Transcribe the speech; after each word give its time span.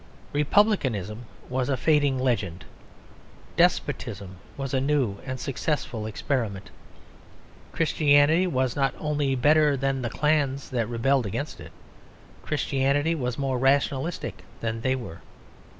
Republicanism 0.33 1.27
was 1.47 1.69
a 1.69 1.77
fading 1.77 2.17
legend; 2.17 2.65
despotism 3.55 4.37
was 4.57 4.73
a 4.73 4.81
new 4.81 5.19
and 5.27 5.39
successful 5.39 6.07
experiment. 6.07 6.71
Christianity 7.71 8.47
was 8.47 8.75
not 8.75 8.95
only 8.97 9.35
better 9.35 9.77
than 9.77 10.01
the 10.01 10.09
clans 10.09 10.71
that 10.71 10.89
rebelled 10.89 11.27
against 11.27 11.59
it; 11.59 11.71
Christianity 12.41 13.13
was 13.13 13.37
more 13.37 13.59
rationalistic 13.59 14.43
than 14.59 14.81
they 14.81 14.95
were. 14.95 15.21